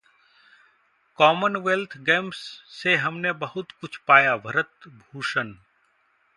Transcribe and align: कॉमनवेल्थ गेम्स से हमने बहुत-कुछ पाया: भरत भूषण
कॉमनवेल्थ 1.17 1.97
गेम्स 1.97 2.37
से 2.71 2.95
हमने 2.95 3.31
बहुत-कुछ 3.43 3.97
पाया: 4.07 4.35
भरत 4.37 4.87
भूषण 4.87 5.53